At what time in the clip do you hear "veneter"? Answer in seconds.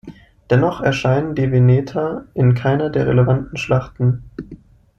1.51-2.25